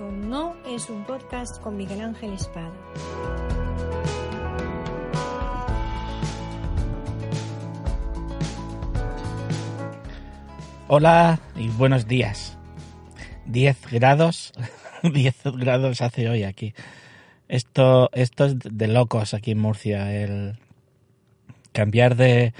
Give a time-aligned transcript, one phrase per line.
[0.00, 2.72] no es un podcast con Miguel Ángel Espada.
[10.86, 12.56] Hola y buenos días.
[13.46, 14.52] 10 grados,
[15.02, 16.74] 10 grados hace hoy aquí.
[17.48, 20.58] Esto, esto es de locos aquí en Murcia, el
[21.72, 22.54] cambiar de,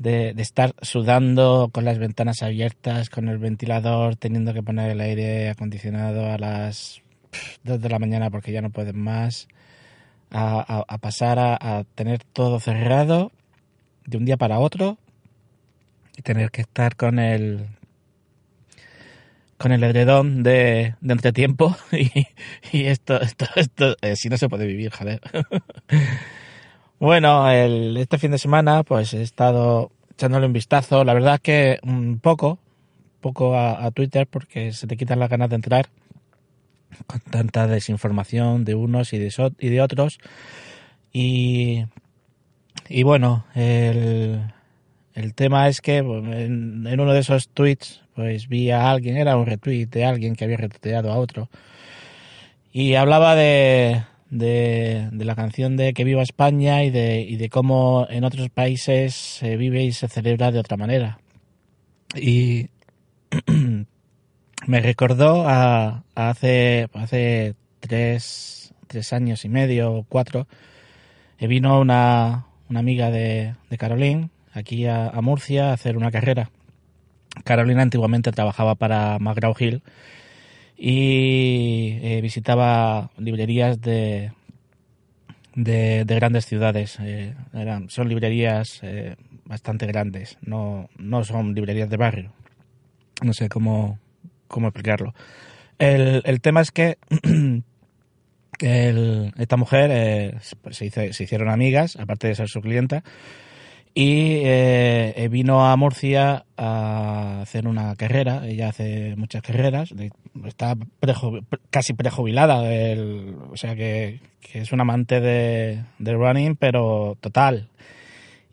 [0.00, 5.50] de, estar sudando con las ventanas abiertas, con el ventilador, teniendo que poner el aire
[5.50, 7.02] acondicionado a las
[7.64, 9.46] 2 de la mañana porque ya no pueden más,
[10.30, 13.30] a, a, pasar a, a tener todo cerrado
[14.06, 14.98] de un día para otro
[16.16, 17.68] y tener que estar con el
[19.58, 22.10] con el edredón de, de entretiempo y,
[22.72, 25.20] y esto, esto, esto, eh, si no se puede vivir, joder.
[26.98, 31.78] bueno, el, este fin de semana pues he estado echándole un vistazo, la verdad que
[31.82, 32.58] un poco,
[33.22, 35.88] poco a, Twitter porque se te quitan las ganas de entrar
[37.06, 40.18] con tanta desinformación de unos y de, y de otros.
[41.10, 41.86] Y,
[42.90, 44.42] y bueno, el,
[45.14, 49.38] el tema es que en, en, uno de esos tweets pues vi a alguien, era
[49.38, 51.48] un retweet de alguien que había retuiteado a otro.
[52.72, 57.50] Y hablaba de, de, de, la canción de Que viva España y de, y de
[57.50, 61.18] cómo en otros países se vive y se celebra de otra manera.
[62.14, 62.68] Y
[64.66, 70.46] me recordó a, hace, hace tres, tres años y medio o cuatro,
[71.38, 76.10] que vino una, una amiga de, de Caroline aquí a, a, Murcia a hacer una
[76.10, 76.50] carrera.
[77.44, 79.82] Carolina antiguamente trabajaba para McGraw Hill
[80.82, 84.32] y eh, visitaba librerías de,
[85.54, 86.96] de, de grandes ciudades.
[87.00, 92.32] Eh, eran, son librerías eh, bastante grandes, no, no son librerías de barrio.
[93.22, 93.98] No sé cómo,
[94.48, 95.12] cómo explicarlo.
[95.78, 96.96] El, el tema es que
[98.60, 100.38] el, esta mujer eh,
[100.70, 103.04] se, hizo, se hicieron amigas, aparte de ser su clienta,
[103.94, 108.46] y eh, vino a Murcia a hacer una carrera.
[108.46, 109.92] Ella hace muchas carreras,
[110.46, 110.76] está
[111.70, 114.20] casi prejubilada, el, o sea que,
[114.52, 117.68] es un amante de, running, pero total.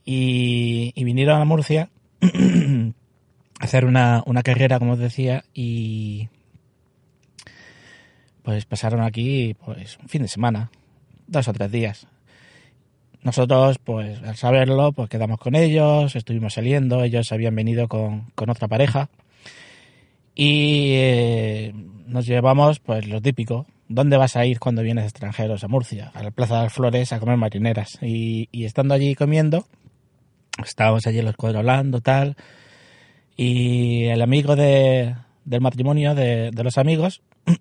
[0.06, 1.90] Y, y vinieron a Murcia
[2.22, 6.30] a hacer una, una carrera, como os decía, y
[8.42, 10.72] pues pasaron aquí pues un fin de semana,
[11.28, 12.08] dos o tres días
[13.28, 18.50] nosotros, pues al saberlo, pues quedamos con ellos, estuvimos saliendo, ellos habían venido con, con
[18.50, 19.10] otra pareja
[20.34, 21.74] y eh,
[22.06, 23.66] nos llevamos pues lo típico.
[23.90, 26.12] ¿Dónde vas a ir cuando vienes extranjeros a Murcia?
[26.14, 27.98] A la Plaza de las Flores a comer marineras.
[28.02, 29.66] Y, estando allí comiendo,
[30.64, 31.66] estábamos allí en los cuadros
[32.04, 32.38] tal,
[33.36, 37.22] y el amigo de, del matrimonio de, de los amigos,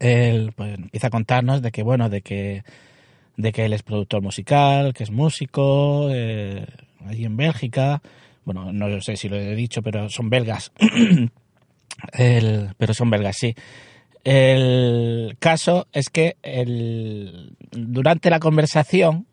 [0.00, 2.64] él pues empieza a contarnos de que, bueno, de que
[3.36, 6.66] de que él es productor musical, que es músico, eh,
[7.06, 8.02] allí en Bélgica.
[8.44, 10.72] Bueno, no sé si lo he dicho, pero son belgas.
[12.12, 13.54] el, pero son belgas, sí.
[14.24, 19.26] El caso es que el, durante la conversación,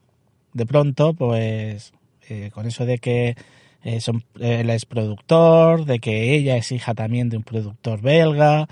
[0.53, 1.93] de pronto, pues,
[2.29, 3.35] eh, con eso de que
[3.83, 8.67] eh, son, él es productor, de que ella es hija también de un productor belga,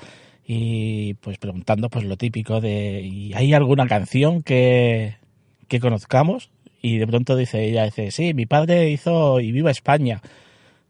[0.46, 5.16] y pues preguntando pues lo típico de ¿y hay alguna canción que,
[5.72, 6.52] que conozcamos
[6.82, 10.22] y de pronto dice ella dice sí mi padre hizo y viva España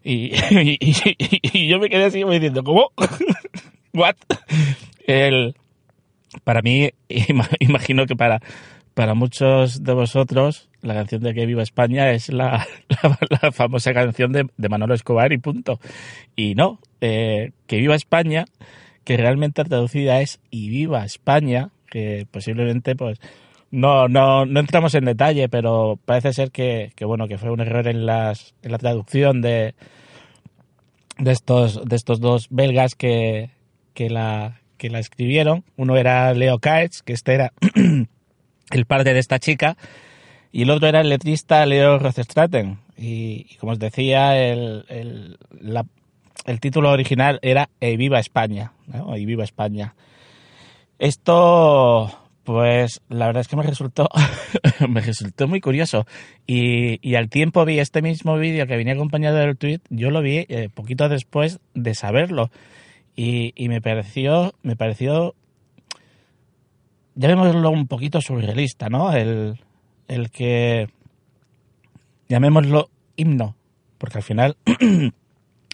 [0.04, 2.92] y, y, yo me quedé así diciendo cómo
[3.94, 4.16] what
[5.06, 5.56] el
[6.44, 6.90] para mí
[7.60, 8.42] imagino que para
[8.96, 13.94] para muchos de vosotros la canción de que viva España es la, la, la famosa
[13.94, 15.80] canción de, de, Manolo Escobar y punto.
[16.36, 18.46] Y no eh, que viva España
[19.04, 23.20] que realmente traducida es y viva España que posiblemente pues
[23.72, 27.62] no, no, no entramos en detalle, pero parece ser que, que bueno, que fue un
[27.62, 29.76] error en las, en la traducción de,
[31.18, 33.52] de estos, de estos dos belgas que,
[33.94, 35.64] que la, que la escribieron.
[35.78, 37.54] Uno era Leo Kaetz, que este era
[38.72, 39.78] el padre de esta chica,
[40.52, 42.80] y el otro era el letrista Leo Rothstraten.
[42.98, 45.86] Y, y como os decía, el, el, la,
[46.46, 48.74] el título original era E viva España.
[49.16, 49.96] E viva España.
[51.00, 52.12] Esto
[52.44, 54.10] pues la verdad es que me resultó,
[54.90, 56.06] me resultó muy curioso.
[56.48, 60.22] Y, y, al tiempo vi este mismo vídeo que venía acompañado del tweet, yo lo
[60.22, 62.52] vi eh, poquito después de saberlo.
[63.16, 65.36] Y, y, me pareció, me pareció,
[67.16, 69.14] llamémoslo un poquito surrealista, ¿no?
[69.14, 69.60] El,
[70.08, 70.88] el que,
[72.28, 73.56] llamémoslo himno,
[73.98, 74.58] porque al final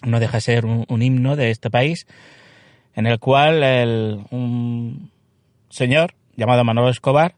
[0.06, 2.06] no deja de ser un, un himno de este país
[2.94, 5.12] en el cual el, un
[5.70, 7.34] señor llamado Manolo Escobar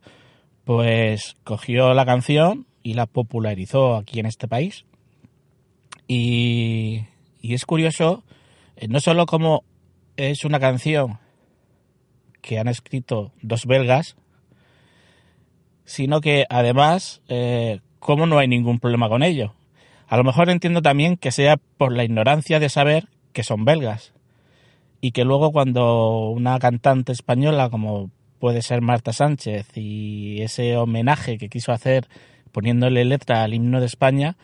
[0.65, 4.85] pues cogió la canción y la popularizó aquí en este país.
[6.07, 7.07] Y,
[7.41, 8.23] y es curioso,
[8.77, 9.65] eh, no solo como
[10.17, 11.19] es una canción
[12.41, 14.17] que han escrito dos belgas,
[15.85, 19.55] sino que además, eh, como no hay ningún problema con ello.
[20.07, 24.13] A lo mejor entiendo también que sea por la ignorancia de saber que son belgas
[25.01, 28.11] y que luego cuando una cantante española como
[28.41, 32.09] puede ser Marta Sánchez y ese homenaje que quiso hacer
[32.51, 34.37] poniéndole letra al himno de España,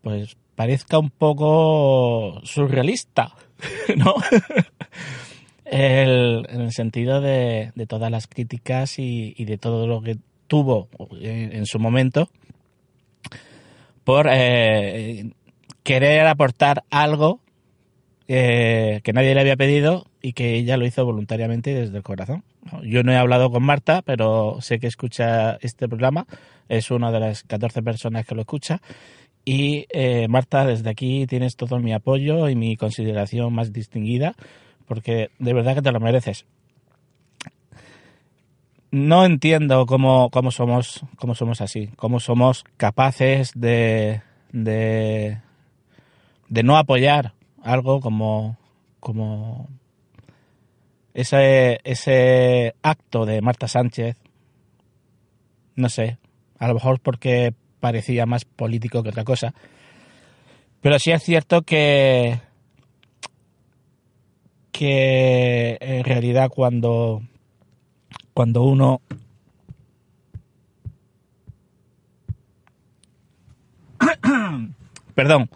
[0.00, 3.34] pues parezca un poco surrealista,
[3.96, 4.14] ¿no?
[5.64, 10.16] en el sentido de, de todas las críticas y, de todo lo que
[10.46, 10.88] tuvo
[11.20, 12.28] en, en su momento
[14.04, 15.30] por eh,
[15.82, 17.40] querer aportar algo
[18.28, 22.44] eh, que nadie le había pedido y que ella lo hizo voluntariamente desde el corazón.
[22.84, 26.26] Yo no he hablado con Marta, pero sé que escucha este programa,
[26.68, 28.80] es una de las 14 personas que lo escucha.
[29.44, 34.36] Y eh, Marta, desde aquí tienes todo mi apoyo y mi consideración más distinguida,
[34.86, 36.46] porque de verdad que te lo mereces.
[38.92, 44.22] No entiendo cómo, cómo somos, cómo somos así, cómo somos capaces de,
[44.52, 45.38] de,
[46.48, 47.32] de no apoyar
[47.62, 48.58] algo como,
[49.00, 49.68] como
[51.14, 54.16] ese, ese acto de Marta Sánchez,
[55.76, 56.18] no sé,
[56.58, 59.54] a lo mejor porque parecía más político que otra cosa,
[60.80, 62.40] pero sí es cierto que,
[64.70, 67.22] que en realidad cuando,
[68.34, 69.00] cuando uno
[75.14, 75.50] perdón,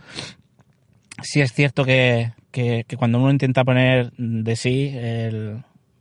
[1.23, 4.91] sí es cierto que, que, cuando uno intenta poner de sí,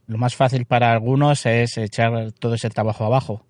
[0.07, 3.45] lo más fácil para algunos es echar todo ese trabajo abajo.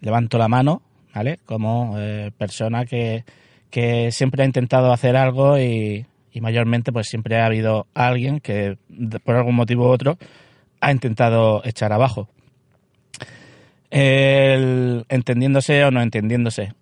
[0.00, 0.80] Levanto la mano,
[1.14, 1.40] ¿vale?
[1.44, 3.24] Como eh, persona que,
[3.68, 8.78] que, siempre ha intentado hacer algo y, y, mayormente pues siempre ha habido alguien que
[9.22, 10.16] por algún motivo u otro
[10.80, 12.28] ha intentado echar abajo.
[13.90, 16.72] El, entendiéndose o no entendiéndose.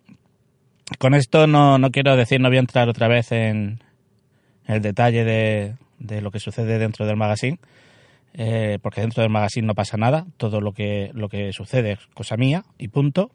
[0.99, 3.81] Con esto no, no quiero decir, no voy a entrar otra vez en,
[4.73, 7.59] el detalle de, de, lo que sucede dentro del magazine,
[8.35, 11.99] eh, porque dentro del magazine no pasa nada, todo lo que, lo que sucede es
[12.15, 13.31] cosa mía y punto,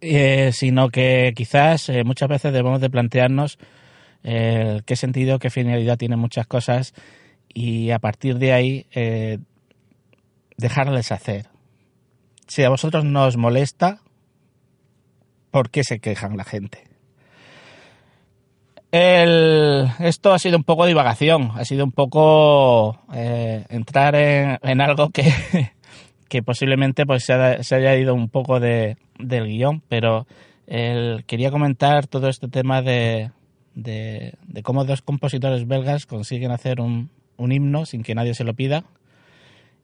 [0.00, 3.58] eh, sino que quizás eh, muchas veces debemos de plantearnos
[4.20, 6.92] qué sentido, qué finalidad tienen muchas cosas
[7.48, 8.86] y a partir de ahí
[10.58, 11.46] dejarles hacer.
[12.46, 14.02] Si a vosotros no os molesta,
[15.50, 16.87] ¿por qué se quejan la gente?
[18.90, 25.10] El, esto ha sido un poco divagación, ha sido un poco eh, entrar en, algo
[25.10, 25.24] que,
[26.28, 30.26] que posiblemente pues se, se, haya ido un poco de, del guion, pero
[30.66, 33.30] quería comentar todo este tema de,
[33.74, 38.44] de, de, cómo dos compositores belgas consiguen hacer un, un, himno sin que nadie se
[38.44, 38.84] lo pida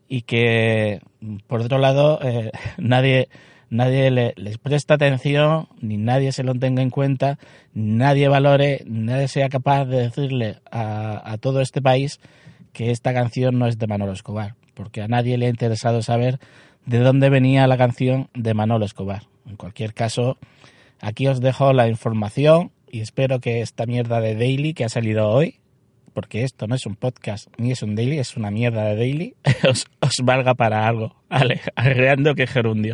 [0.09, 1.01] y que,
[1.47, 3.29] por otro lado, eh, nadie
[3.75, 7.39] nadie le, les presta atención, ni nadie se lo tenga en cuenta,
[7.75, 12.21] nadie valore, nadie sea capaz de decirle a, a, todo este país
[12.73, 16.39] que esta canción no es de Manolo Escobar, porque a nadie le ha interesado saber
[16.87, 19.25] de dónde venía la canción de Manolo Escobar.
[19.47, 20.39] En cualquier caso,
[21.01, 25.29] aquí os dejo la información y espero que esta mierda de Daily que ha salido
[25.29, 25.59] hoy,
[26.15, 29.35] porque esto no es un podcast ni es un daily, es una mierda de daily,
[29.69, 31.15] os, os valga para algo.
[31.29, 32.93] Vale, arreando que gerundio.